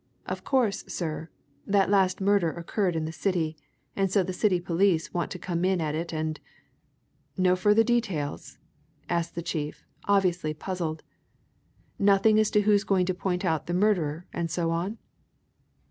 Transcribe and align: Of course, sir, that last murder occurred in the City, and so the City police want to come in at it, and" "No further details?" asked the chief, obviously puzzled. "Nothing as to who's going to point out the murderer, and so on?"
Of 0.25 0.43
course, 0.43 0.83
sir, 0.87 1.29
that 1.67 1.87
last 1.91 2.19
murder 2.19 2.49
occurred 2.51 2.95
in 2.95 3.05
the 3.05 3.11
City, 3.11 3.55
and 3.95 4.09
so 4.11 4.23
the 4.23 4.33
City 4.33 4.59
police 4.59 5.13
want 5.13 5.29
to 5.29 5.37
come 5.37 5.63
in 5.63 5.79
at 5.79 5.93
it, 5.93 6.11
and" 6.11 6.39
"No 7.47 7.55
further 7.55 7.83
details?" 7.83 8.57
asked 9.09 9.35
the 9.35 9.43
chief, 9.43 9.85
obviously 10.05 10.55
puzzled. 10.55 11.03
"Nothing 11.99 12.39
as 12.39 12.49
to 12.49 12.61
who's 12.61 12.83
going 12.83 13.05
to 13.05 13.13
point 13.13 13.45
out 13.45 13.67
the 13.67 13.75
murderer, 13.75 14.25
and 14.33 14.49
so 14.49 14.71
on?" 14.71 14.97